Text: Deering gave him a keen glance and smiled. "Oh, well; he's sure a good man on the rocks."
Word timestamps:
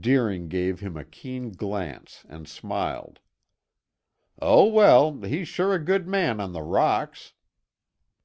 Deering 0.00 0.48
gave 0.48 0.80
him 0.80 0.96
a 0.96 1.04
keen 1.04 1.52
glance 1.52 2.24
and 2.28 2.48
smiled. 2.48 3.20
"Oh, 4.42 4.66
well; 4.66 5.20
he's 5.20 5.46
sure 5.46 5.72
a 5.72 5.78
good 5.78 6.08
man 6.08 6.40
on 6.40 6.52
the 6.52 6.62
rocks." 6.62 7.32